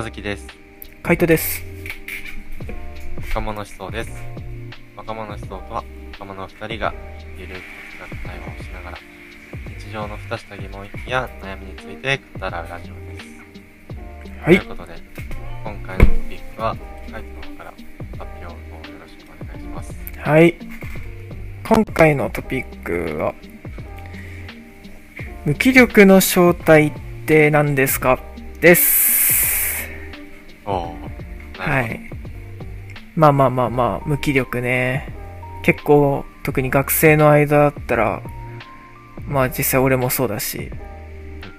[0.00, 0.46] 和樹です。
[1.02, 1.62] カイトです。
[3.28, 4.10] 若者思想です。
[4.96, 6.94] 若者思想とは、若者二人が
[7.36, 7.60] ゆるく
[7.98, 8.98] 雑学対話をしながら、
[9.78, 13.26] 日常のふたした疑問や悩みについて語らうラジオです。
[14.42, 14.94] はいということで、
[15.64, 16.76] 今回のトピックは、
[17.12, 17.74] カイトの方から
[18.18, 18.56] 発表をよ
[19.02, 19.94] ろしくお願いします。
[20.16, 20.54] はい。
[21.62, 23.34] 今回のトピックは、
[25.44, 26.92] 無気力の正体っ
[27.26, 28.18] て何ですか？
[28.62, 29.19] です。
[30.70, 31.82] は。
[31.82, 32.00] い。
[33.16, 35.12] まあまあまあまあ、無気力ね。
[35.62, 38.22] 結構、特に学生の間だったら、
[39.26, 40.70] まあ実際俺もそうだし、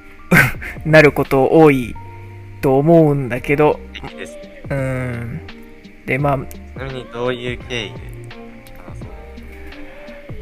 [0.86, 1.96] なること多い
[2.62, 3.80] と思うんだけど、
[4.18, 4.64] ですね。
[4.70, 5.42] うーん。
[6.06, 8.12] で、まあ、ちなみにどういう経緯で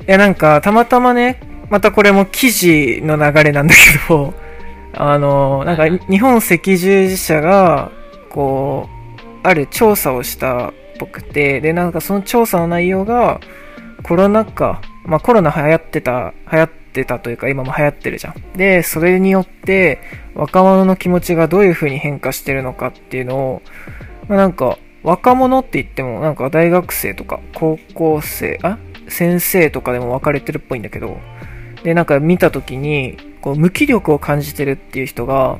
[0.07, 1.39] いや、なんか、たまたまね、
[1.69, 4.33] またこれも記事の流れなんだけど、
[4.93, 7.91] あの、なんか、日本赤十字社が、
[8.29, 8.87] こ
[9.43, 13.39] う、ある調査をしたっぽくて、で、なんかその調査の内容が、
[14.03, 18.57] コロナ禍、まあコロナ流行ってた、流行ってたというか今も流行ってるじゃん。
[18.57, 20.01] で、それによって、
[20.35, 23.61] 若者の気持ちがどういう風に変化してるのかっていうのを、
[24.27, 31.19] まあ、なんか、若者って言っても、なんか大学生とか、高校生、あ先生とかでも分かれてるっぽいんだけど、
[31.83, 35.59] で、なんか見たときに、こう、無気力を感じてるっていう人が、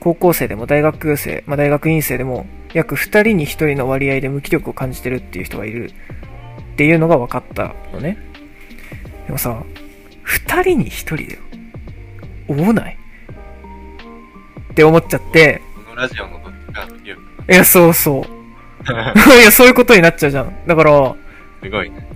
[0.00, 5.92] 高校生でも大学生、まあ大学院生でも、約2人に1人の割合で無気力を感じてるっていう人がいるっ
[6.76, 8.18] ていうのが分かったのね。
[9.26, 9.62] でもさ、
[10.24, 11.40] 2人に1人だよ。
[12.48, 12.98] 多ない
[14.70, 17.54] って思っちゃって、このラジオのどっちかの記憶い？
[17.54, 18.22] や、そうそう。
[19.40, 20.52] いや、そういうことになっちゃうじゃん。
[20.66, 21.16] だから、
[21.62, 22.06] すごいね。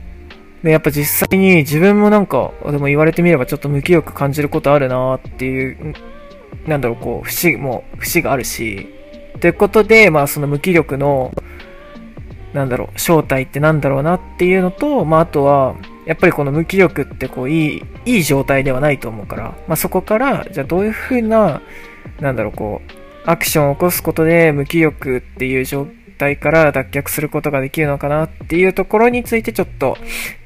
[0.62, 5.94] で、やっぱ実際に自分もなんか、でも言われてみればちょっと無気力感じることあるなっていう、ん
[6.66, 8.88] なんだろう、こう、節も、節があるし、
[9.41, 11.32] ということで、まあその無気力の、
[12.53, 15.76] なんだろう、正体ってなんだろうなっていうのと、まああとは、
[16.06, 21.62] やっぱりこの無気力ってこう、いい、いい状態ではないと思うから、まあそこから、じゃあどういうふうな、
[22.21, 25.87] なんだろう、こう、アクションを起こすことで無気力っていう状
[26.19, 29.97] 態から脱却することができるのかなっていうところについてちょっと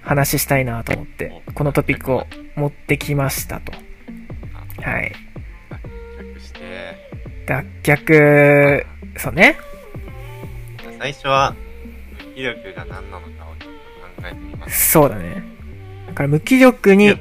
[0.02, 2.26] 話したいなと思って、このトピックを
[2.56, 3.72] 持ってきましたと。
[4.82, 5.12] はい。
[6.64, 6.97] 着して、
[7.47, 8.86] 脱却、
[9.19, 9.56] そうね。
[10.98, 11.54] 最初は、
[12.26, 13.54] 無気力が何なのかを考
[14.25, 14.91] えてみます。
[14.91, 15.42] そうだね。
[16.08, 17.14] だから無気力に。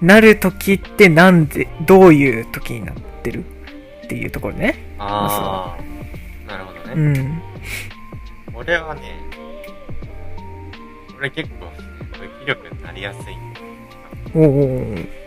[0.00, 4.74] なる時ってなんで、どういう時になってるっていうところね。
[4.98, 7.20] ああ、なるほどうね。
[7.20, 7.42] ん。
[8.52, 9.02] 俺はね、
[11.16, 11.66] 俺結構、
[12.18, 13.66] 無気力になりやすいんだよ。
[14.34, 15.21] おうお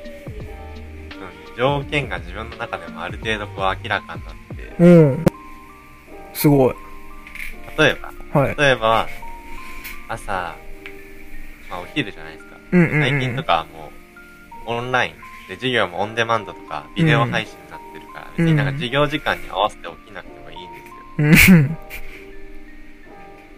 [1.57, 4.35] 条件が自分の中でもある程度こう明らかになっ
[4.77, 5.25] て、うん。
[6.33, 6.75] すごい。
[7.77, 8.55] 例えば、はい。
[8.55, 9.07] 例えば、
[10.07, 10.55] 朝、
[11.69, 12.57] まあお昼じゃないですか。
[12.71, 13.91] うんうんうん最近とかはも
[14.67, 15.13] う、オンライン
[15.47, 21.57] で授業もオンデマンドとか、ビデオ配信になってるから、別になんか授業時間に合わせて起きなくてもいいんですよ。
[21.57, 21.67] うん。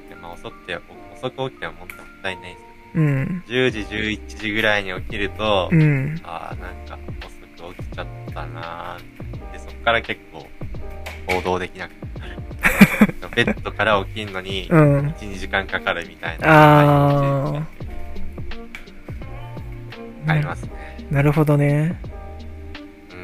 [0.09, 0.77] でまあ遅くて、
[1.15, 1.87] 遅く起きても問
[2.23, 2.67] 題ないですよ。
[2.95, 3.43] うん。
[3.47, 6.19] 10時、11時ぐらいに起きると、うん。
[6.23, 7.36] ああ、なんか遅
[7.73, 10.47] く起きちゃったなーで、そっから結構、
[11.27, 12.37] 行動できなくなる。
[13.35, 14.99] ベッドから起きんのに、うん。
[15.07, 17.51] 1、2時間かかるみたいな。
[17.51, 17.63] あー
[20.27, 20.71] ありますね。
[21.09, 21.99] なるほどね。
[23.11, 23.15] う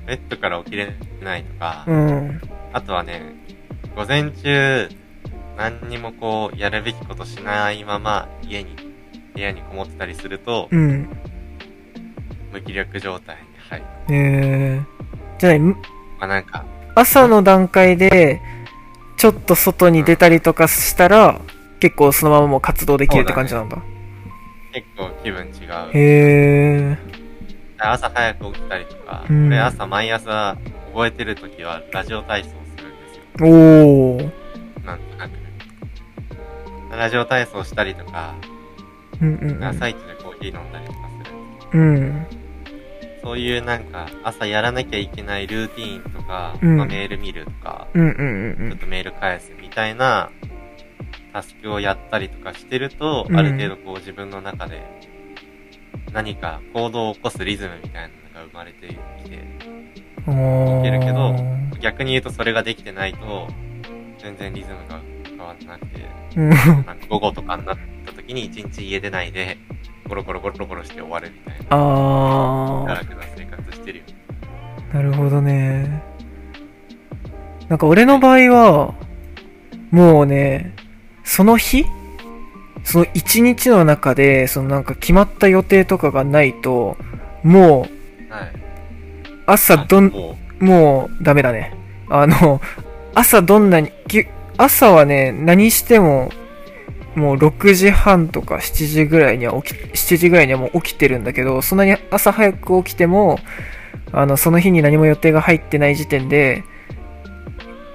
[0.00, 0.06] ん。
[0.06, 2.40] ベッドから起きれないとか、うん。
[2.72, 3.22] あとはね、
[3.94, 4.88] 午前中、
[5.56, 8.76] 何にもこう、やるべきことしないまま、家に、
[9.34, 11.08] 部屋にこもってたりすると、うん。
[12.52, 13.86] 無気力状態に入る。
[14.14, 15.40] えー。
[15.40, 15.74] じゃあ、む
[16.18, 18.40] まあなんか、朝の段階で、
[19.16, 21.40] ちょっと外に出たりとかしたら、
[21.80, 23.78] 結構そのままもう活動できるって感じなんだ。
[24.72, 25.52] 結構気分違う。
[25.92, 26.96] へー。
[27.78, 30.56] 朝早く起きたりとか、うん俺朝毎朝
[30.92, 33.48] 覚えてる時はラジオ体操するんですよ。
[33.48, 34.30] おー。
[34.84, 35.32] なんとなく。
[36.96, 38.34] ラジオ体操したりとか、
[39.20, 39.64] うんうんうん。
[39.64, 41.78] 朝一でコーヒー飲んだりとかする。
[41.78, 42.26] うん。
[43.22, 50.30] そういうなんか、朝やらなきゃいけないルーティーンとか、うんまあ、メール見るとか、うんうんうんちょっとメール返すみたいな、
[51.32, 54.82] タスクをやったりとかしてると、うんある程度こう自分の中で、
[56.12, 59.38] 何か行動を起こすリズムみたいなのが生まれてきて、
[60.26, 60.80] うん。
[60.80, 61.34] いけるけど
[61.80, 63.48] 逆に言うとそれができてないと、
[64.18, 66.50] 全然リズムが変わってなくて、うん。
[66.50, 69.58] なんか午後とかになった時に一日家出ないで、
[70.12, 74.04] ゴロゴロゴロゴロして終わるみたいな、あ楽な生活してるよ。
[74.92, 74.94] ー。
[74.94, 76.02] なるほどね。
[77.70, 78.94] なんか俺の場合は、
[79.90, 80.74] もうね、
[81.24, 81.86] その日
[82.84, 86.98] その一日の中で、そのなんか決まった予定とかがないと、
[87.42, 87.88] も
[88.28, 88.52] う、はい。
[89.46, 91.74] 朝どん、ももうダメだね。
[92.10, 92.60] あの、
[93.14, 94.26] 朝どんなに、き
[94.58, 96.30] 朝はね、何しても、
[97.14, 103.38] もう6時半とか7時ぐらいには起き、7時ぐらいにはもう起きてるんだけど、そんなに朝早く起きても、
[104.12, 106.64] あの、その日に何も予定が入ってない時点で、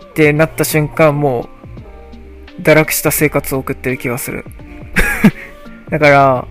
[0.10, 1.50] ってなった瞬間、も
[2.60, 4.46] う、堕落した生活を送ってる気がする。
[5.90, 6.48] だから、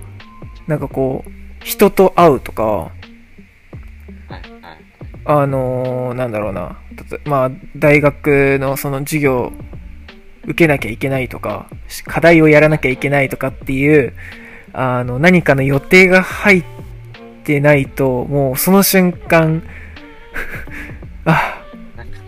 [0.67, 1.31] なんかこう、
[1.65, 2.91] 人と会うとか。
[5.29, 6.79] あのーなんだろうな、
[7.25, 9.53] まあ、大学のその授業、
[10.47, 14.15] 受けなきゃいけないとか、し課題をやらなきゃいけないとかっていう、
[14.73, 16.65] あの、何かの予定が入っ
[17.45, 19.63] てないと、もうその瞬間、
[21.25, 21.63] あ、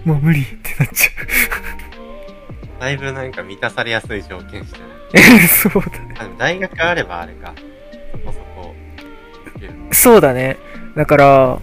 [0.05, 1.11] もう無理ってなっちゃ
[2.81, 5.41] だいぶなんか満たされやすい条件してない。
[5.49, 6.35] そうだね。
[6.38, 7.53] 大学あればあれか。
[8.12, 8.75] そこそこ、
[9.91, 10.56] そうだね。
[10.97, 11.59] だから、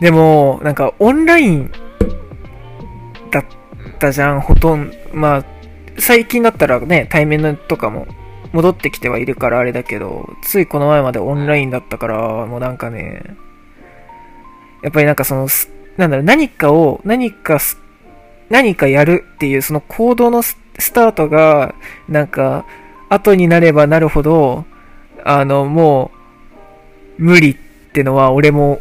[0.00, 1.70] でも、なんかオンライン
[3.30, 3.44] だっ
[3.98, 4.00] うん。
[4.00, 4.96] たじゃん、ほとんど。
[5.12, 5.44] まあ、
[5.98, 8.06] 最近だったらね、対面とかも
[8.52, 13.22] 戻ってきてはいるからあれだけど、ついこの前までオンラインだったから、もうなんかね、
[14.82, 15.48] やっぱりなんかその、
[15.96, 17.58] なんだろう、何かを、何か、
[18.48, 20.56] 何かやるっていうその行動のス
[20.94, 21.74] タートが、
[22.08, 22.64] なんか、
[23.10, 24.64] 後になればなるほど、
[25.24, 26.10] あの、も
[27.18, 27.56] う、無理っ
[27.92, 28.80] てのは俺も、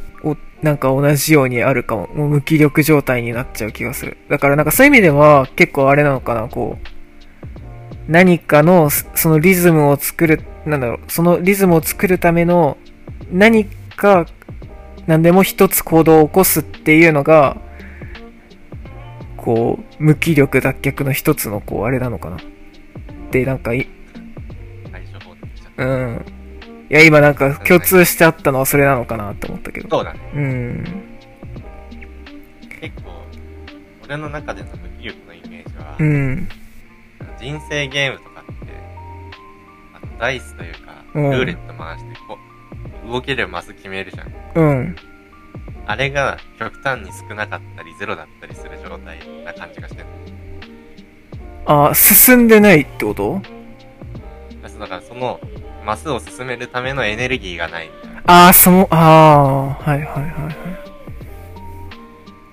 [0.62, 2.08] なんか同じようにあるかも。
[2.08, 4.18] もう無気力状態になっちゃう気がする。
[4.30, 8.12] だからなんかそういう意味では結構あれなのかな、こう。
[8.12, 12.78] 何かのそそのリズムを作る、なんだろう、そのリズムを作るための
[13.32, 14.26] 何か、
[15.06, 17.58] 何でも一つ行動を起こすっていうのが、
[19.36, 22.38] こう、無気力脱却の一つのこう、あれなのかな。
[23.32, 23.88] で、なんかい、
[25.78, 26.26] うん。
[26.90, 29.90] いや、今なんか共通してあったのはそれなのかなって思ったけど。
[29.90, 29.96] た。
[29.98, 30.20] そうだね。
[30.34, 30.86] うん。
[32.80, 33.12] 結構、
[34.06, 36.50] 俺の中での無気力のイメージは、うん。
[37.40, 38.54] 人生ゲームとかって、
[39.94, 42.38] あの、ダイスというか、うんルーレット回して、こ
[43.06, 44.32] う、動けるマス決めるじゃん。
[44.56, 44.96] うん。
[45.86, 50.06] あれが極端に少なかったり、ゼロだったりする状態な感じがしてる。
[51.66, 53.42] あ、進んでないってこと？
[54.62, 55.40] だからその、
[55.88, 58.22] マスを進めるためのエネルギーがないみたいな。
[58.28, 60.34] ああ、その、ああ、はいはいはいはい。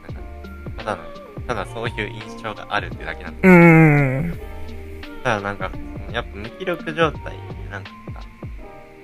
[0.04, 0.22] なんか、
[0.78, 1.02] ただの、
[1.48, 3.48] ただそういう印象があるってだけなんだ。
[3.48, 3.56] うー
[4.20, 4.40] ん。
[5.24, 5.72] ただなんか、
[6.12, 7.36] やっぱ無気力状態
[7.72, 7.90] なんか、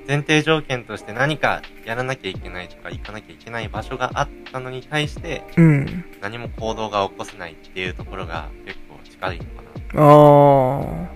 [0.06, 6.04] 前提条件として何かやらなきゃいけないとか行かなきゃいけない場所があったのに対して、うん。
[6.20, 9.50] 何も行動が起こせないっていうところが結構近いのか
[9.96, 11.10] あ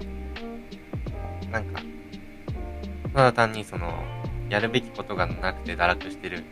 [1.46, 1.52] あ。
[1.52, 1.60] な。
[1.60, 1.80] なんか、
[3.14, 4.02] ただ単にその、
[4.50, 6.42] やるべきことがなくて堕落してる。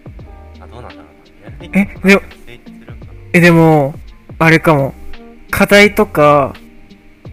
[0.61, 1.05] あ、どうなんだろう
[1.43, 1.45] な。
[1.45, 3.13] やるべきことなくても成立するんかな。
[3.33, 3.95] え、でも、
[4.39, 4.95] あれかも。
[5.51, 6.55] 課題とか、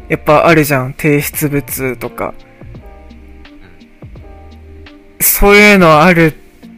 [0.10, 0.94] やっぱあるじゃん。
[0.94, 2.34] 提出物とか。
[5.20, 6.32] そういうのあるっ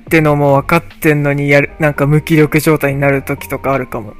[0.10, 4.14] てのも分かってんのに、やる、なんか無気力状態になる時とかあるかも。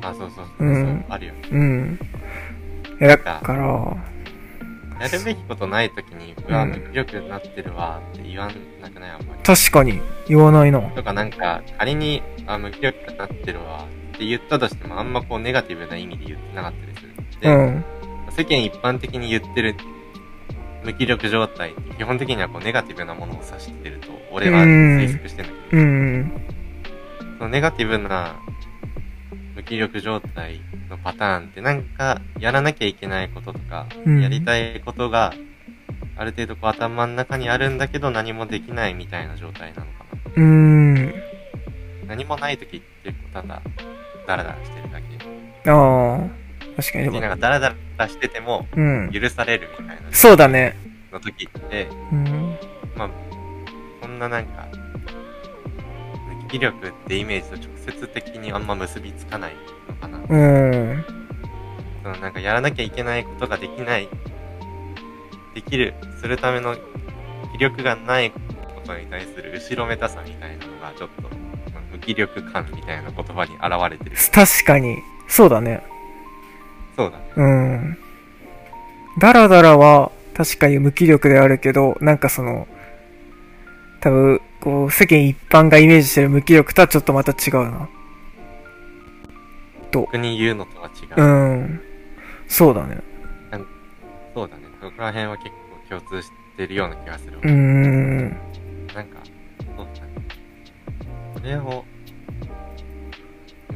[0.00, 0.04] ん。
[0.06, 0.64] あ、そうそうそう。
[0.64, 1.34] うんそうあるよ。
[1.50, 1.98] うん。
[3.00, 3.96] いやだから、
[5.00, 8.50] やるべきことないときに、うわ、うん無気力になってるわって言わ
[8.80, 9.10] なくない？
[9.10, 9.42] あんまり。
[9.42, 10.80] 確かに言わないな。
[10.80, 17.14] とかなんか、仮に、あ、無気力になってるわって言ったとしても、あんまこうネガティブな意味で言ってなかったりする。
[17.40, 17.84] で、うん。
[18.30, 19.74] 世間一般的に言ってる
[20.84, 26.32] 無気力状態って基本的にはこうネガティブなものを指してると、俺はうん推測してんだけど、うん。
[27.38, 28.36] そのネガティブな
[29.58, 35.34] 無気力状態のパターンってなんかやらなきゃいけないこととか、うんやりたいことが
[36.16, 40.32] ある程度こう頭の中にあるんだけど何もできないみたいな状態なのかな。
[40.36, 41.12] うん。
[42.06, 43.60] 何もない時ってただ
[44.28, 45.70] ダラダラしてるだけ。
[45.70, 46.28] ああ。
[46.76, 47.30] 確かになん。
[47.30, 49.10] かダラダラしててもうん。
[49.10, 50.76] 許されるみたいなそうだね。
[51.12, 52.56] の時って、うん。
[52.94, 53.10] まあ、
[54.00, 54.68] こんななんか、
[56.48, 59.52] 無気力ってイメージと直接的にあんま結びつかない
[59.86, 60.18] のかな。
[60.18, 61.04] うん。
[62.02, 64.08] そのなんかやらなきゃいけないことができない、
[65.54, 66.74] できる、するための
[67.52, 68.38] 気力がないこ
[68.82, 71.22] とに対する後ろめたさみたいなのがちょっと、
[71.74, 74.16] まあ無気力感みたいな言葉に現れてる。
[74.32, 74.96] 確かに。
[75.28, 75.82] そうだね。
[76.96, 77.24] そうだね。
[77.36, 77.98] うん。
[79.18, 82.66] ダラダラは確かに無気力であるけど、なんかその、
[84.00, 87.88] 多分、こう、世間一般がイメージしてる無気力とはちょっとまた違うな。
[89.90, 90.02] と。
[90.02, 91.22] 逆に言うのとは違う。
[91.22, 91.24] う
[91.62, 91.80] ん。
[92.46, 92.98] そうだね。
[94.34, 94.62] そうだね。
[94.80, 95.50] そこら辺は結
[95.88, 97.38] 構共通してるような気がする。
[97.42, 98.28] うーん。
[98.94, 99.18] なんか、
[99.76, 100.10] そうだね。
[101.34, 101.84] それを、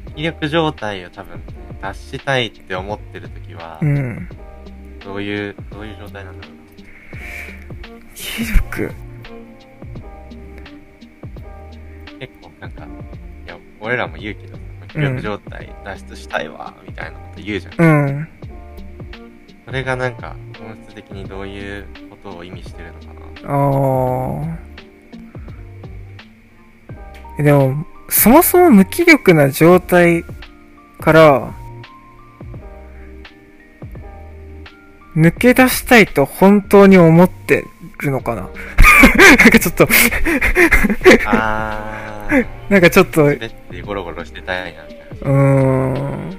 [0.07, 1.41] 無気力状態を多分、
[1.81, 4.29] 脱したいって思ってる時はう、ん。
[5.05, 6.63] どういう、どういう状態なんだろうな。
[8.15, 8.91] 気力？
[12.63, 12.85] なんか、
[13.45, 17.75] いや、俺らも言うけど気力状態脱出したいわ、みたいなこと言うじゃん。
[17.77, 18.29] うん。
[19.67, 23.07] それがなんか、本質的にどういうことを意味してるのか
[23.43, 23.49] な。
[23.49, 24.59] あ
[27.39, 27.43] あ。
[27.43, 30.25] でも、そもそも無気力な状態
[31.01, 31.53] から、
[35.17, 37.65] 抜け出したいと本当に思って
[37.99, 38.43] るのかな
[39.39, 39.89] なんかちょっと、
[41.27, 42.12] あー、
[42.69, 45.31] なんかちょっと、う滑ってゴロゴロしてたいな、みたいな。
[45.31, 46.31] ーん。
[46.31, 46.35] っ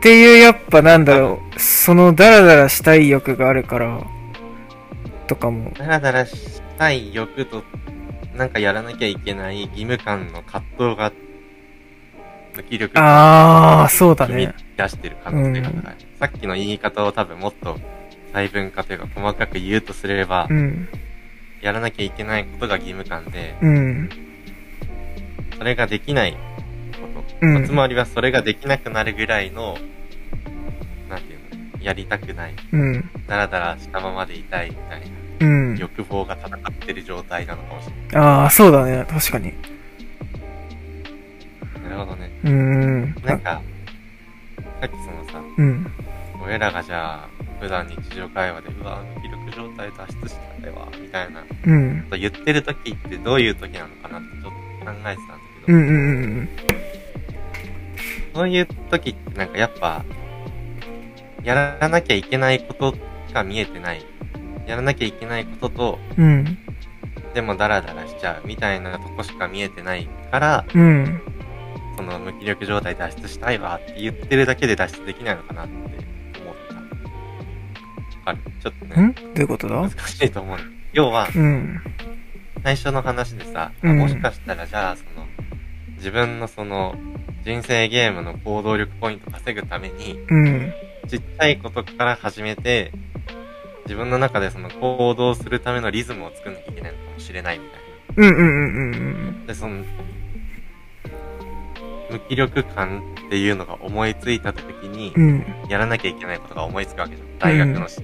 [0.00, 4.02] ていう、やっぱなんだろう、そのダラダラしたい欲があるから、
[5.26, 5.70] とかも。
[5.70, 5.74] に。
[5.74, 7.62] ダラダラしたい欲と、
[8.34, 11.12] なんかやらなきゃいけない義務感の葛藤が、
[12.54, 14.54] 無気力あー、そうだね。
[14.76, 15.96] 出してる可能性が高い。
[16.20, 17.78] さっきの言い方を多分もっと
[18.32, 20.88] 細分化というか細かく言うとすれば、うん。
[21.64, 24.10] やらなきゃいけないことが義務感で、うん。
[25.56, 26.36] それができない
[27.14, 27.46] こと。
[27.46, 29.78] うんつまりはそれができなくなるぐらいの、
[31.08, 33.10] なんていうの、やりたくない、うん。
[33.26, 35.06] ダラダラしたままでいたいみたいな
[35.40, 35.76] うん。
[35.78, 38.22] 欲望が戦ってる状態なのかもしれない。
[38.22, 39.06] ああ、そうだね。
[39.08, 39.54] 確かに。
[41.82, 42.30] なるほどね。
[42.44, 43.14] うーん。
[43.24, 43.62] なんか、
[44.82, 45.86] さっきそのさ、うん。
[46.44, 47.28] 俺らがじゃあ、
[47.60, 52.06] 普段日常会話で、うわ、無気力状態脱出したいわ、みたいなこうん。
[52.10, 55.16] と言ってる時ってどういう時なのかなってちょっと考えてたんだ
[55.66, 56.00] けど、うんうんう
[56.42, 56.48] ん
[58.34, 60.04] そういう時ってなんかやっぱ、
[61.44, 62.96] やらなきゃいけないこと
[63.32, 64.04] が見えてない。
[64.66, 66.24] やらなきゃいけないことと、うん。
[66.24, 66.58] うん。
[67.32, 71.20] でもダラダラしちゃうみたいなとこしか見えてないから、うん。
[71.96, 75.74] その無気力状態脱出したいわって言ってるだけで脱出できないのかなって
[78.32, 78.32] 思った。
[78.32, 78.38] ある。
[78.60, 79.12] ちょっとね、ん？
[79.14, 79.68] どういうこと？
[79.68, 80.58] だ難しいと思う。
[80.92, 81.80] 要は、うん。
[82.62, 85.26] 最初の話でさ、うんもしかしたらじゃあ、その、
[85.96, 86.94] 自分のその、
[87.44, 90.72] 人生ゲームの行動力ポイント稼ぐために、うん。
[91.08, 92.92] ちっちゃいことから始めて、
[93.84, 97.80] 自分の中でその行動するためのリズムを作んなきゃいけないのかもしれないみたい
[98.16, 99.46] うんうんうんうんな。
[99.48, 99.84] で、その、
[102.10, 105.44] 無気力感っていうのが思いついた時にう、ん。
[105.68, 107.38] やらなきゃいけないことが思いつくわけじゃん。
[107.38, 108.00] 大学のし、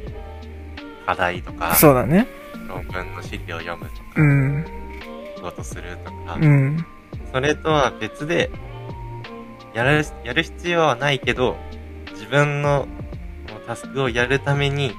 [1.07, 1.59] 課題とうん。
[1.59, 2.26] か、そうだね。
[2.69, 4.64] 論文の資料を読むとか、うん。
[5.37, 6.85] 仕事するとか、うん。
[7.33, 8.50] それとは別で、
[9.75, 11.57] やる、やる必要はないけど、
[12.12, 12.88] 自分の
[13.66, 14.92] タスクをやるために、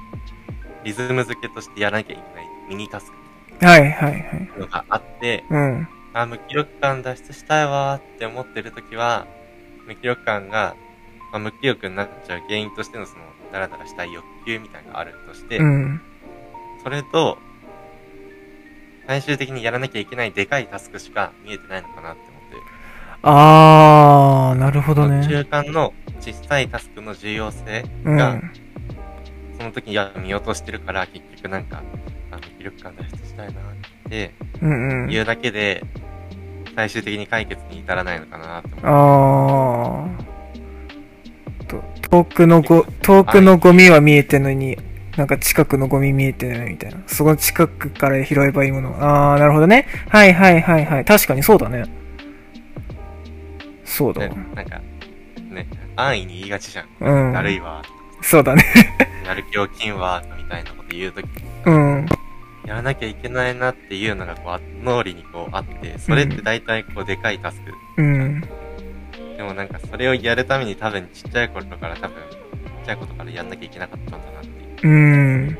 [0.84, 3.12] リズム付けとしてやらなきゃいけないミニタス
[3.60, 4.50] クはいはいはい。
[4.58, 5.88] のがあって、うん。
[6.14, 9.26] あ、無気力感脱出したいわーって思ってるときは、
[9.86, 10.76] 無気力感が、
[11.32, 16.00] まあ、無気力になっちゃう原因としてのその、ダラダラしたい欲求みたいなのがあるとして、うん。
[16.82, 17.38] それと、
[19.06, 22.56] 最終的にやらなきゃいけないでかいタスクしか見えてないのかなって思って。
[23.22, 25.26] あー、なるほどね。
[25.26, 28.52] 中間の小さいタスクの重要性うが、ん。
[29.58, 31.82] その時には見落としてるから、結局なんか、
[32.30, 33.81] あ、無気力感脱出したいなって
[34.60, 35.08] うんうん。
[35.08, 35.84] 言うだけで、
[36.74, 38.80] 最終的に解決に至らないのかなって思う。
[38.84, 41.66] あー。
[41.66, 44.78] と遠くのご、遠くのゴミは見えてんのに、
[45.16, 46.98] なんか近くのゴミ見えてないみたいな。
[47.06, 48.96] そこの近くから拾えばいいもの。
[48.98, 49.86] あー、なるほどね。
[50.08, 51.04] はいはいはいはい。
[51.04, 51.84] 確かにそうだね。
[53.84, 54.80] そうだわね。、なんか、
[55.50, 55.66] ね、
[55.96, 56.86] 安易に言いがちじゃん。
[57.00, 57.32] うん。
[57.34, 57.82] だるいわ、
[58.22, 58.64] そうだね。
[59.26, 61.26] やる気を金は、みたいなこと言うとき、
[61.66, 62.06] うん。
[62.66, 68.02] やらなきゃいけないなっていうのがこうあ、脳裏にこうあって、それって大体こうでかいタスク。
[68.02, 68.40] うん。
[69.36, 74.88] でもなんかそれをやるために多分ちっちゃい頃から多分、ちっちゃいことからやんなきゃいけなかったんだなっていう。
[74.88, 75.58] うん。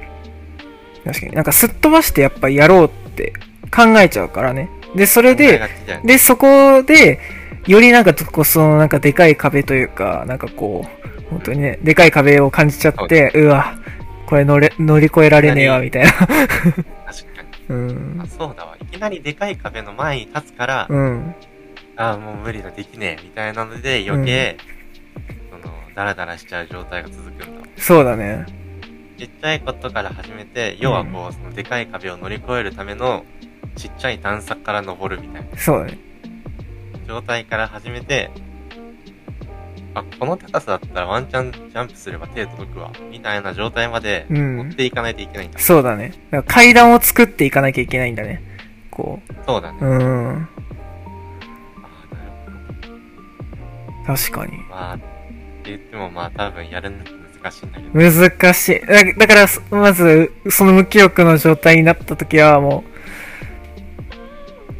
[1.05, 1.33] 確かに。
[1.33, 3.33] なんかすっ飛ばしてやっぱやろうって
[3.75, 4.69] 考えちゃうからね。
[4.95, 5.61] で、それで、
[6.05, 7.19] で、そこで、
[7.67, 13.75] よりなんかこう、そのなんかでかい壁というか、なんかこう、本当にね、でかい壁を感じちゃって、うわ、
[14.33, 16.11] これ乗れ、乗り越えられねえわ、みたいな。
[16.11, 17.69] 確かに。
[17.69, 18.27] うんあ、。
[18.27, 18.79] そうだわ。
[18.81, 21.35] いきなりでかい壁の前に立つから、うん。
[21.97, 24.57] あもう無理だ、できねえ、みたいなので余計、
[25.51, 27.67] その、ダラダラしちゃう状態が続くんだわ。
[27.77, 28.47] そうだね。
[29.19, 33.27] ちっちゃいことから始めて、要はこう、そのでかい壁を乗り越えるための、
[33.77, 35.99] ちっちゃい段差から登るみたいなそうだね。
[37.07, 38.31] 状態から始めて、
[39.95, 45.59] あ、この高さだったらワンチャンジャンプすれば手届くわ、みたいな状態までうん持っていかないといけないんだ。
[45.59, 46.13] そうだね。
[46.31, 48.43] だ階段を作っていかなきゃいけないんだね。
[48.91, 49.79] こそうだね。
[49.81, 49.85] う。
[49.85, 50.49] うん。
[54.07, 54.59] 確かに。
[54.69, 55.05] まあ、って
[55.65, 56.99] 言ってもまあ多分やるの
[57.43, 58.31] 難しいんだけど。
[58.31, 58.81] 難しい。
[58.87, 62.85] だだから、そまず、その無気力の状態になった時はも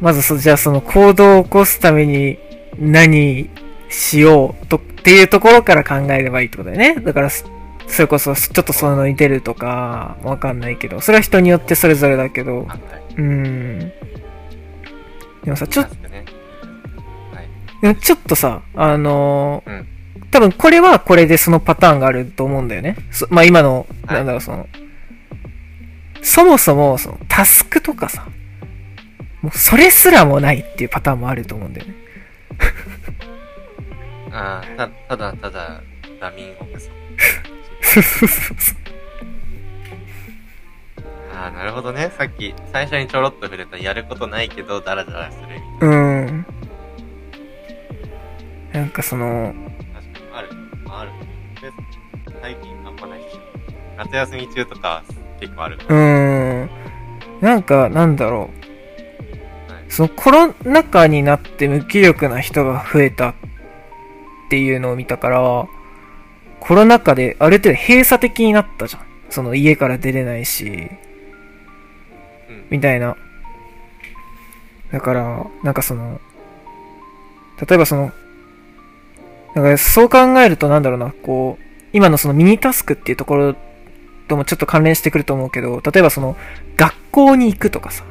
[0.01, 2.37] う、まずそ、じゃあその行動を起こすために
[2.77, 3.49] 何
[3.93, 7.01] しようと、っていうところから考えればいいってことだよね。
[7.01, 7.45] だから、そ
[7.87, 12.67] それこそ、ちょっとそのに出るとか、わかんないけど、それは人によってそれぞれだけど。
[13.17, 13.79] うん。
[15.43, 15.95] でもさ、ちょっと、
[17.95, 19.87] ちょっとさ、あのーうん
[20.33, 22.95] 多分これはこれでそのパターンがあると思うんだよね。
[23.11, 24.67] そまあ今の、はいなんだろう、その、
[26.23, 28.25] そもそも、その、タスクとかさ、
[29.43, 31.93] もうそれすらもないっていうパターンもあると思うんだよね。
[34.33, 35.81] ああ、た、ただただ、
[36.19, 36.89] ダミングソ。
[37.81, 38.77] そうそうそうそう。
[41.31, 42.11] ああ、なるほどね。
[42.17, 45.97] さっき、最初にちょろっと触れた、やることないけど、ダラダラするみたいな。
[45.97, 46.45] うん。
[48.73, 49.53] なんかその、
[49.93, 50.49] 確かに、ある。
[50.83, 51.11] まあ、ある。
[51.61, 51.71] で、
[52.41, 53.25] 最近あんまないし。
[53.97, 55.03] 夏休み中とか、
[55.39, 55.75] 結構ある。
[55.75, 56.69] うーん。
[57.39, 58.49] なんか、なんだろ
[59.69, 59.71] う。
[59.71, 63.35] はいそのコロナ禍になって無気力な人が増えたっ
[64.53, 65.67] ていうのを見たから、
[66.59, 69.01] コロナ禍である程度閉鎖的になったじゃん。
[69.31, 70.91] その家から出れないし、
[72.49, 72.65] うん。
[72.69, 73.17] みたいな。
[74.91, 76.21] だから、なんかその、
[77.67, 78.11] 例えばその、
[79.55, 83.55] なんかそう考えるとなんだろうな、こう、今のそのミニタスクっていうところ
[84.27, 86.37] ともちょっと関連してくると思うけど、例えばその、
[86.77, 88.03] 学校に行くとかさ、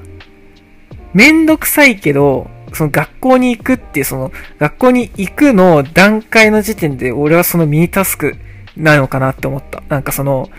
[1.15, 8.37] めんどくさいけど、その学校に行くっていうその、学校に行くの段階の時点で俺はそのミニタスク
[8.77, 9.83] なのかなって思った。
[9.89, 10.51] なんかその、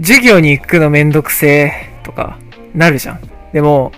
[0.00, 2.38] 授業に行くのめんどくせえとか、
[2.74, 3.20] なるじゃん。
[3.52, 3.92] でも、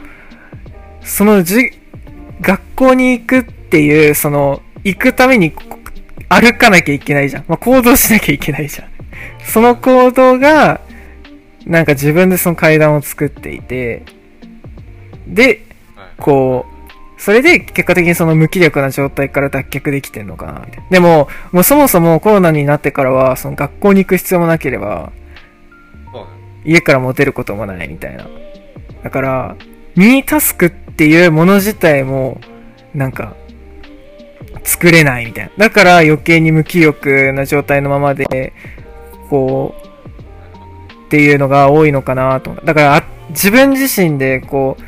[1.03, 1.73] そのじ、
[2.41, 5.79] 学校に行くっていう、その、行くためにこ
[6.29, 7.45] 歩かなきゃいけないじゃん。
[7.49, 8.89] まあ、行動しなきゃいけないじゃん。
[9.45, 10.81] その行動が、
[11.65, 14.03] なんか自分でその階段を作っていて、
[15.27, 15.65] で、
[15.97, 16.09] はい。
[16.19, 16.74] こう、
[17.17, 20.85] それで結果的にその無気力な状態から脱却できてんのかな、みたいな。
[20.91, 25.13] でも、もうそもそもコロナになってからは、その学校に行く必要もなければ。
[26.65, 28.27] 家から持てることもないみたいな。
[29.03, 29.57] だから、
[29.97, 32.41] ミニタスクっていうもの自体も、
[32.95, 33.35] なんか、
[34.63, 35.53] 作れないみたいな。
[35.59, 38.55] だから余計に無気力な状態のままで、
[39.29, 42.55] こう、っていうのが多いのかなと。
[42.65, 44.83] だから、あ自分自身で、こう、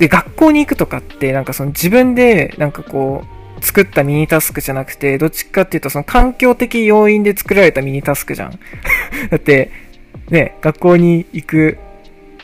[0.00, 3.22] で、学校に行くとかって、なんかその自分で、なんかこ
[3.58, 8.58] う、作ったミニタスクじゃなくて、どっちかっていうと、その環境的要因で作られたミニタスクじゃん。
[9.30, 9.70] だって、
[10.30, 11.78] ね、学校に行く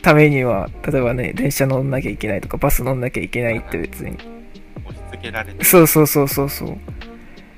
[0.03, 4.11] ためには、例えばね、電車乗んなきゃいけないとか、バス乗んなきゃいけないって別に。
[4.11, 4.21] 押
[4.93, 5.65] し付けられて。
[5.65, 6.77] そうそうそうそうそう。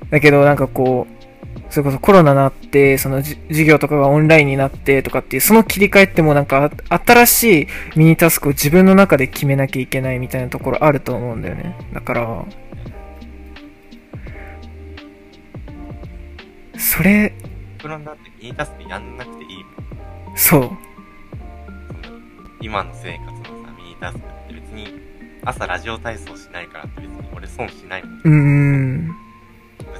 [0.09, 1.18] だけどなんかこう、
[1.69, 11.75] それこそコロナになって、そのじ授業とかがオンラインになってとかっていう、その切り替えってもうなんかあ新しいミニタスクを自分の中で決めなきゃいけないみたいなところあると思うんだよね。
[11.93, 12.45] だから、
[16.77, 17.33] それ、
[17.77, 20.37] プロになってミニタスクやんなくていいもん。
[20.37, 20.71] そう。
[22.61, 24.87] 今の生活のさ、ミニタスクって別に、
[25.45, 28.21] 朝ラジオ体操しないからって別に俺損しないもん。
[28.23, 29.15] うーん。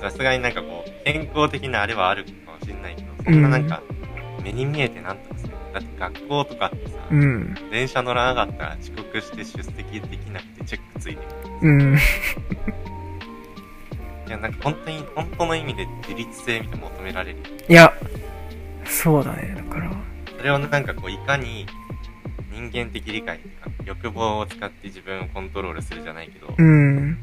[0.02, 3.82] さすがになんかこう、健康的なあれはあるかもしれないけど、そんななんか、
[4.44, 5.54] 目に見えてなんとかする。
[5.74, 7.56] だって学校とかってさ、うん。
[7.72, 11.70] 電車乗らなかったら遅刻して出席できなくてチェックついてくる。
[11.70, 11.98] うん。
[14.28, 17.38] いや、なんか本当に、本当の意味で自立性みたい求められる。
[17.68, 17.94] いや、
[18.86, 19.54] そうだね。
[19.56, 19.92] だから、
[20.38, 21.66] それをなんかこう、いかに
[22.52, 27.18] 人間的理解とか、欲望を使って自分をコントロールするじゃないけど、うん。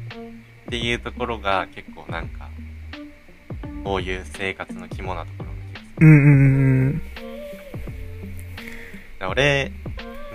[0.67, 2.49] っていうところが結構なんか、
[3.87, 6.07] こういう生活の肝なところの気がする。
[6.07, 7.01] うんうん
[9.21, 9.31] うん。
[9.31, 9.71] 俺、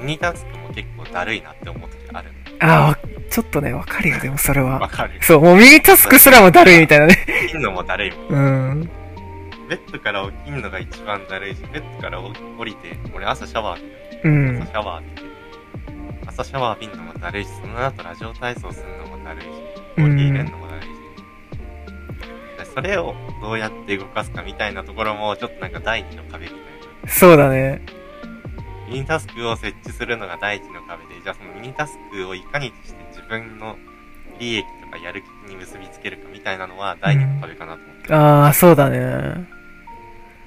[0.01, 2.31] ミニタスクも結構だるいなって思う時ある。
[2.61, 4.79] ああ、ちょっとね、わかるよ、でもそれは。
[4.79, 5.19] わかる。
[5.21, 7.27] そう、もうミニタスクすらもだるいみたいなね。
[7.47, 8.29] 起きんのもだるいもん。
[8.31, 8.37] う
[8.75, 8.91] ん。
[9.69, 13.87] ベッドから起きんのが一番だるいし、ベッドから降りて、俺朝シャワー浴
[14.25, 14.57] びる。
[14.57, 14.73] うん朝。
[14.73, 15.29] シャワー浴びて。
[16.27, 19.49] 朝シャワー浴びんのもだるいし、その後ラジオ体操するのもだるいし、
[19.97, 20.72] コーヒー入れんのもだるいし。
[20.72, 20.72] で
[22.75, 26.59] それをどうやって動かすかみたいなところも、ちょっとなんか第二の壁みたい
[27.09, 27.83] そうだね。
[28.89, 33.77] ミニタスクを設置するのが第一の壁で、じゃあそのミニタスクをいかにして自分の
[34.39, 38.99] 利益とかやる気に結びつけるかみたいなのは第二の壁かなと思って、ああ、そうだね。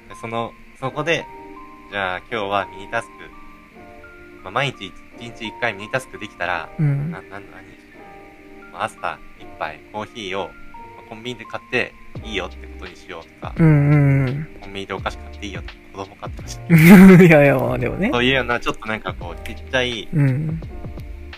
[0.09, 1.25] でその、そこで、
[1.91, 3.13] じゃあ今日はミニタスク、
[4.43, 7.21] まあ、毎日1日1回ミニタスクできたら、うんな、。
[7.21, 7.41] なん、何
[8.71, 10.51] まあ朝一杯コーヒーを、ま
[11.05, 16.59] あコンビニで買っていいよってことにしようとか、うんうんコンビニでお菓子買っていいよとか、子供買ってほしい。
[16.69, 17.21] うん。
[17.25, 18.09] いやいや、まあでもね。
[18.11, 20.61] そういうような、ちょっとなんかこう、ちっちゃいうん。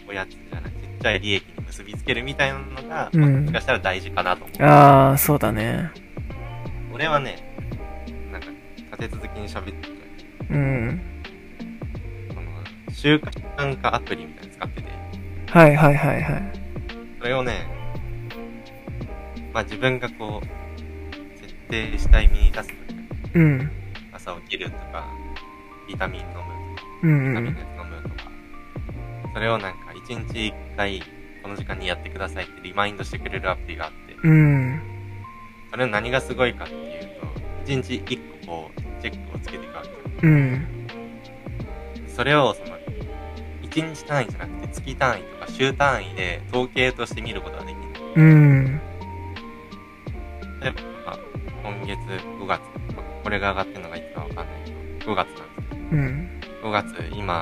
[0.10, 4.63] おやつじゃない、ちっちゃい利益に結びつけるみたいなのが、うんまあもしかしたら大事かなと思う。
[4.63, 5.92] ああ、そうだね。
[6.94, 7.38] 俺はね、
[8.32, 8.48] なんか、
[8.92, 9.78] 立て続きに喋ってて、
[10.50, 11.02] うん。
[12.30, 12.42] その、
[12.92, 14.88] 習慣化アプリみたいなの使ってて、
[15.48, 16.52] はいはいはいはい。
[17.20, 17.68] それをね、
[19.54, 20.66] まあ自分がこう、設
[21.69, 22.75] 定したいミニタスク、
[23.36, 23.71] うん。
[24.12, 25.08] 朝起きるとか、
[25.88, 26.47] ビタミン飲むとか。
[27.01, 28.32] ビタミンのやつ飲むとか、
[29.34, 31.01] それをなんか1日1回
[31.43, 34.82] この時間にやってくださいってリマインドしてくれるアプリがあって、うん。
[35.71, 39.84] それの何がすごいかっていうと、1日1個こう、チェックをつけていくわ
[40.21, 40.27] け。
[40.27, 40.67] うん。
[42.08, 42.77] それをその、
[43.62, 47.82] 1日単位じゃなくて月単位とか週単位で統計として見ることができる。
[48.15, 48.82] うん。
[51.67, 52.62] 今月5月、
[52.95, 54.45] まあこれが上がってるのがいつかわかんない
[54.99, 56.39] けど、5月なんですけうん。
[56.62, 57.34] ど、5月、今、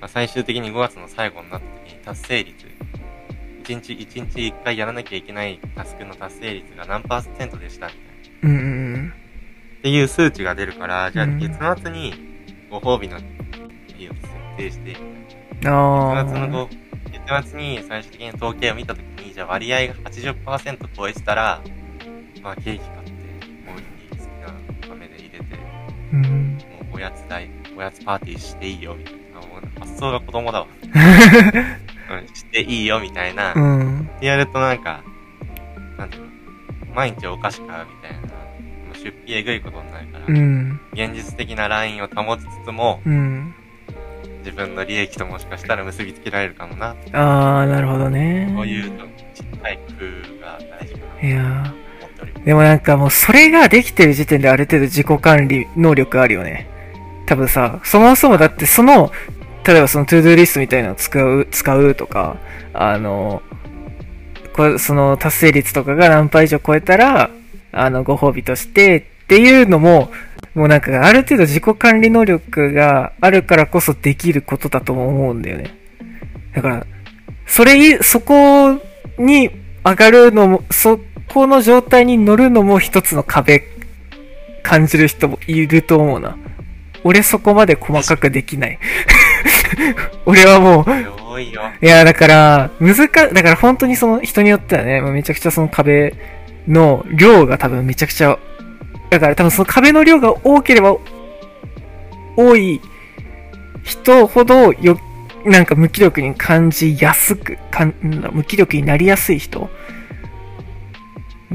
[0.00, 2.66] まあ、最終的に5月の最後になった時に達成率、
[3.64, 8.02] 1日、1日1回やらなきゃいけないタスクの達成率が何パーセントでしたみたい
[8.42, 8.48] な。
[8.48, 8.60] うんう
[8.98, 9.14] ん
[9.78, 12.14] っていう数値が出るから、じゃあうん月末に
[12.70, 13.18] ご褒美の
[13.94, 14.96] 日を設定して。
[15.60, 16.68] 月末のご、
[17.30, 21.62] 月末に最終的に統計を見たときに、じゃあ割合が80%超えてたら、
[22.44, 23.10] まあケーキ買って、
[23.64, 24.54] もういい好きな
[24.86, 25.44] 豆で入れて、
[26.12, 26.22] うん。
[26.22, 29.40] もうおやつ代、おやつパーティーしていいよみたいな。
[29.40, 30.66] もう発想が子供だわ。
[30.92, 33.54] うん、していいよみたいな。
[33.54, 34.10] うっん。
[34.20, 35.02] てやるとなんか、
[35.96, 36.28] なんていうの、
[36.94, 38.28] 毎日お菓子買うみたいな、
[38.92, 40.80] 出費えぐいことになるから、うん。
[40.92, 43.54] 現実的なラインを保ちつつも、うん。
[44.40, 46.94] 自分の利益ともしかしたら結びつけられるかもな。
[47.14, 48.52] ああ、なるほどね。
[48.54, 48.98] そういうちっ
[49.34, 49.82] ちゃい工
[50.36, 51.74] 夫が大事かなといや
[52.44, 56.68] でもなんかもうそれができてる時点である程度自己管理能力あるよね。
[57.26, 59.10] 多分さ、そもそもだってその、
[59.66, 62.36] 例えばその to-do リストみたいなのを使う、使うとか、
[62.74, 63.42] あの、
[64.54, 67.30] これ、その達成率とかが何パー以上超えたら、
[67.72, 70.12] あの、ご褒美としてっていうのも、
[70.54, 75.74] もうなんかある程度自己管理能力があるからこそできることだと思うんだよね。
[76.54, 76.86] だから、
[77.46, 78.80] それい、そこ
[79.18, 79.50] に
[79.84, 83.64] 上がるのも、そこの状態に乗るのも一つの壁、
[84.62, 86.36] 感じる人もいると思うな。
[87.02, 88.78] 俺そこまで細かくできない。
[90.24, 90.84] 俺はもう、
[91.34, 96.14] 多いや、だから、難か、だから本当にその人によってはね、めちゃくちゃその壁
[96.66, 98.38] の量が多分めちゃくちゃ、
[99.10, 100.96] だから多分その壁の量が多ければ、
[102.36, 102.80] 多い
[103.82, 104.98] 人ほどよ、
[105.44, 107.94] なんか無気力に感じやすく、かん
[108.32, 109.68] 無気力になりやすい人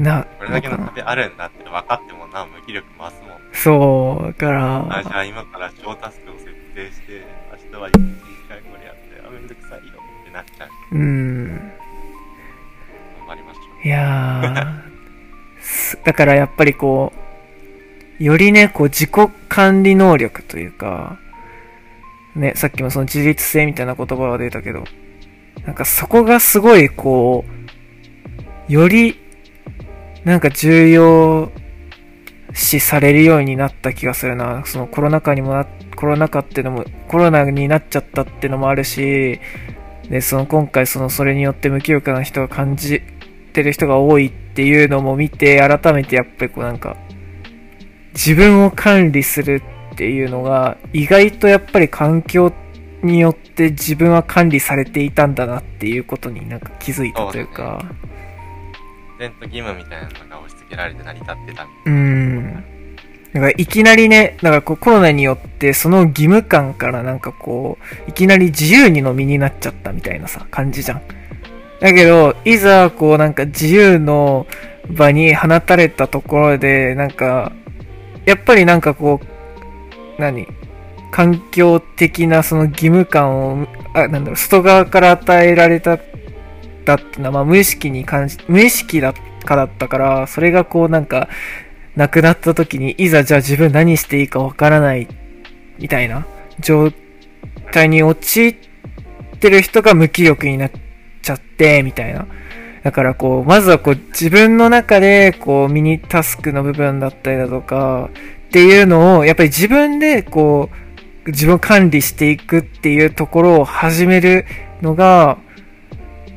[0.02, 3.40] な、これだけの壁あるんだって分かってもな、無気力増すもん。
[3.52, 10.68] そう、だから、あ、じゃあ今から小タスクを設定して、明日は1日1回これやって、あ、めんどくさいよってなっちゃう。
[10.92, 11.48] うん。
[11.48, 13.86] 頑張りましょう。
[13.86, 17.12] いやーすだからやっぱりこ
[18.18, 21.18] う、よりね、こう自己管理能力というか、
[22.34, 24.84] ね、さっきもその自律性みたいな言葉が出たけど、
[25.66, 27.44] なんかそこがすごいこ
[28.68, 29.19] う、より、
[30.24, 31.50] なんか重要
[32.52, 34.62] 視されるようになった気がするな。
[34.66, 39.40] そのコロナ禍にもな、コロナ禍ってのも、コロナになっちゃったってのもあるし、
[40.08, 43.02] で、その今回そのそれによって無気力な人が感じ
[43.52, 46.96] てる人が多いっていうのも見て、改めてやっぱりこうなんか、
[48.12, 52.52] 自分を管理するっていうのが、意外とやっぱり環境
[53.02, 57.82] によって自分は管理されていたんだなっていうことになんか気づいたというか、
[59.20, 61.92] 前と義務みたいなのが押し付けられて成り立ってたみたいな。
[61.92, 62.64] うん。
[63.34, 71.02] だからいきなりね、だからこうコロナによってその義務感からなんかこう、いきなり自由にの身になっちゃったみたいなさ、感じじゃん。
[71.80, 74.46] だけど、いざこうなんか自由の
[74.88, 77.52] 場に放たれたところで、なんか、
[78.24, 80.48] やっぱりなんかこう、何？
[81.12, 85.98] 環境的なその義務感を、あ、なんだろう、外側から与えられた、
[86.84, 89.14] だっていうのは、まあ無意識に感じ、無意識だ
[89.44, 91.28] かだったから、それがこうなんか、
[91.96, 95.08] なくなった時に、いざじゃあ自分何していいかわからない、
[95.78, 96.26] みたいな
[96.60, 96.92] 状
[97.72, 98.56] 態に陥っ
[99.38, 100.70] てる人が無気力になっ
[101.22, 102.26] ちゃって、みたいな。
[102.82, 108.10] だからこう、まずはこう、自分の中で、こう、ミニタスクの部分だったりだとか、
[108.48, 110.70] っていうのを、やっぱり自分で、こ
[111.26, 114.46] う、自分を管理していくっていうところを始める
[114.80, 115.38] のが、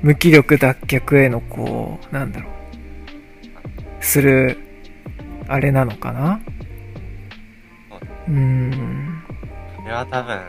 [0.04, 4.58] 無気力脱却への、こう、なんだろう、する、
[5.48, 6.42] あれなのかな？
[8.28, 9.24] うーん。
[9.78, 10.40] これは多分、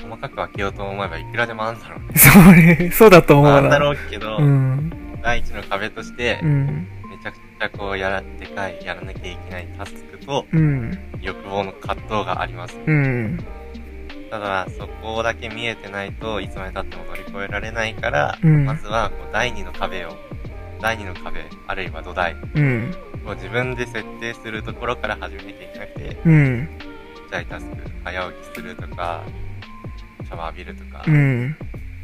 [0.00, 2.06] 細かく分けようと思えばいくらでもあるんだろうね。
[2.14, 3.58] それ、そうだと思うな。
[3.58, 4.92] あんだろうけど、うん。
[5.22, 6.86] 第一の壁としてう、ん。
[7.10, 10.96] めちゃくちゃこうやら、でかい、やらなきゃいけないタスクと、うん。
[11.20, 12.78] 欲望の葛藤があります。
[12.86, 13.44] うん。
[14.30, 20.16] ただ、そこだけ見えてないといつまで経っても乗り越えられないから、うんまずはこう第二の壁を、
[20.80, 22.94] 第二の壁、あるいは土台うん。
[23.26, 26.68] を自分で設定するところから始めなきゃいけなくて、うん。
[27.16, 29.24] ちっちゃいタスク、早起きするとか、
[30.24, 31.56] シャワー浴びるとか、うん。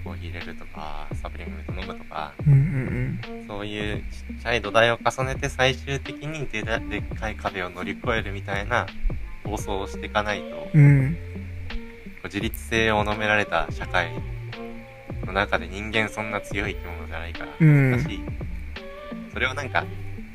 [0.04, 2.52] コーヒー入れるとか、サプリメント飲むとか、うん。
[2.52, 3.46] うん。
[3.46, 8.86] そういうちっちゃい土台を重ねて最終的にでだでっかい壁を乗り越えるみたいな
[9.44, 11.16] 構想をしていかないと、こうん。
[12.32, 14.10] う自立性を求められた社会
[15.26, 18.20] の中で人間そんな強い生き物じゃないから、うん難しい。
[19.32, 19.84] それをなんか、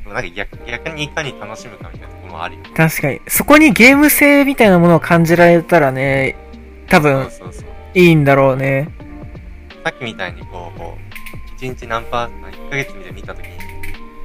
[0.06, 2.62] なんか逆逆にいかに楽しむかみたいなところもあるよ。
[2.76, 3.22] 確かに。
[3.28, 6.36] そこにゲーム性みたいなものを感じられたらね、
[6.88, 7.28] 多分。
[7.94, 8.90] いいんだろうね。
[9.84, 13.58] さっきみたいにこう、こう、1日何パー、1ヶ月で見たときに、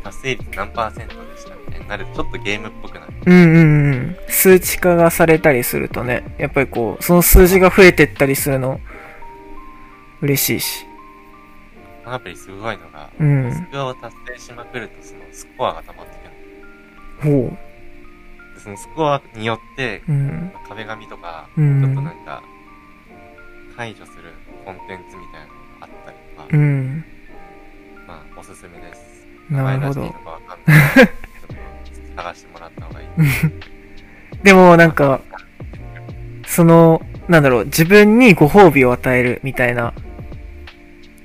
[0.05, 3.13] 達成率何パーセントでしたみたいになると、ちょっとゲームっぽくなる。
[3.27, 4.17] うんうんうん。
[4.29, 8.81] 数値化がされたりするとね、やっぱりこう、その数字が増えてったりするの、
[10.21, 10.87] 嬉しいし。
[12.05, 16.13] このアプリすごいのが、うんタスクを達成しまくると、そのスコアが溜まって
[17.21, 17.39] くるの。
[17.39, 17.51] ほう。
[18.55, 20.53] でそのスコアによって、うん。
[20.69, 22.05] 壁紙とか、うちょっとん。
[22.05, 22.43] なんか、
[23.77, 24.33] 解除する
[24.65, 27.05] コンテンツみたいなのがあったりとか、うん。
[28.07, 29.27] まあ、おすすめです。
[29.51, 30.13] なるほど名前出していいの。
[30.13, 31.11] かわかんない。
[32.23, 33.07] 探してもらった方がいい。
[34.45, 35.21] でもなんか、
[36.47, 39.93] その、なんだろう、自分にご褒美を与えるみたいな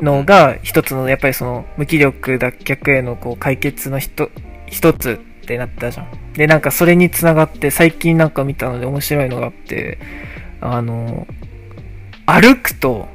[0.01, 4.29] のが、一つの、やっぱりその、無気力脱却へのこう解決の一
[4.93, 6.07] つってなったじゃん。
[6.33, 9.97] で、なんかそれにつながって、最近なんか見たので面白いのがあって、
[10.61, 11.27] あの、
[12.25, 13.07] 歩くと、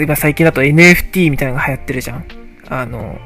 [0.00, 2.24] 今最近だと NFT みたいなのが流行ってるじゃん。
[2.68, 3.18] あの、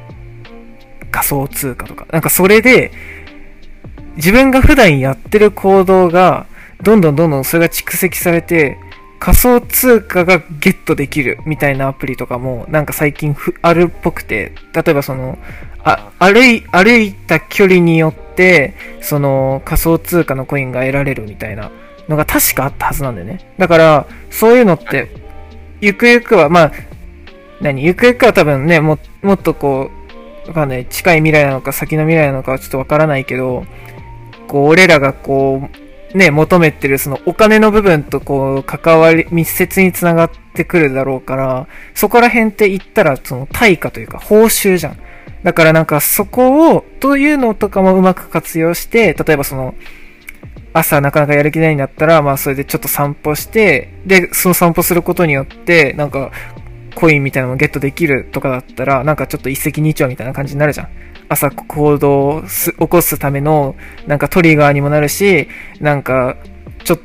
[1.11, 2.07] 仮想通貨とか。
[2.11, 2.90] なんかそれで、
[4.16, 6.46] 自分が普段やってる行動が、
[6.83, 8.79] どんどんどんどんそれが蓄積されて、
[9.18, 15.38] 仮想通貨がゲットできるみたいなアプリとかも、なんか最近あるっぽくて、例えばその、
[15.83, 21.70] あ、歩い、歩いた距離によって、その仮想通貨のコインが得られるみたいな
[22.09, 23.55] のが確かあったはずなんだよね。
[23.59, 25.09] だから、そういうのって、
[25.81, 26.72] ゆくゆくは、まあ、
[27.61, 27.83] 何？
[27.83, 29.90] ゆくゆくは多分ね、も、もっとこ
[30.44, 30.85] う、わかんない。
[30.87, 33.64] 近い未来なのか先の未来なのかはちょっとわからないけど、
[34.46, 35.68] こう、俺らがこ
[36.14, 44.98] う、ね、求めてるそのお金の部分とこう、関わり、密接につながってくるだろうから、そこら辺って言ったらその対価というか報酬じゃん。
[45.42, 49.74] だからなんかそこを、というのとかもうまく活用して、例えばその、
[50.72, 56.33] 朝なかなかやる気ないんだったら、まあそれでちょっと散歩して、で、その散歩することによって、なんか、
[56.94, 60.88] コインみたいなのもゲットできるとかだったら、なんかちょっと一石二鳥みたいな感じになるじゃん。
[61.28, 63.76] 朝行動をす起こすための、
[64.07, 65.48] なんかトリガーにもなるし、
[65.80, 66.37] なんか、
[66.85, 66.98] ちょ、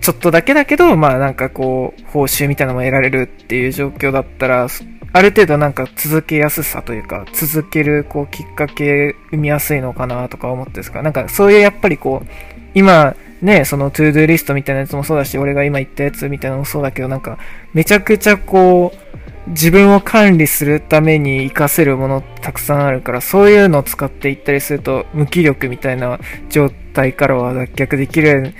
[0.00, 4.68] ちょっとだけだけど、まあなんかこう、報酬みたいなのも得られるっていう状況だったら、
[5.16, 11.02] ある程度なんか続けやすさというか、続けるこうきっかけ生みやすいのかなとか思ってですか。
[11.02, 12.28] なんかそういうやっぱりこう、
[12.74, 17.38] 今ね、その to-do リストみたいなやつもそうだし、俺が今言ったやつみたいなのもそうだけど、なんか
[17.74, 18.94] めちゃくちゃこ
[19.46, 28.54] う、自分を管理するために活かせるものたくさんあるから、そういうのを使っていったりすると、無気力みたいな状態からは脱却できるん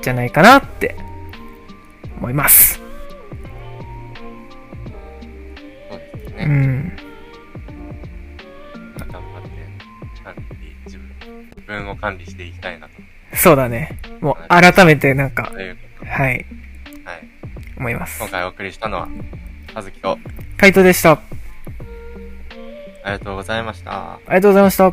[0.00, 0.94] じゃないかなって
[2.18, 2.80] 思います。
[5.90, 6.44] そうですうね。
[6.44, 6.92] ん。
[8.96, 9.48] 頑張って、
[10.22, 11.08] 管理、自分、
[11.56, 12.99] 自分を管理していきたいなと。
[13.40, 13.98] そうだね。
[14.20, 16.46] もう改めてなんかはい、とはい。
[17.78, 18.28] 思います今。
[18.28, 19.08] 回お送りしたのは、
[19.74, 20.18] はずきと、
[20.58, 21.12] 回答でした。
[21.12, 21.18] あ
[23.04, 24.18] ありがとうございました。
[24.28, 24.92] りがとうございました。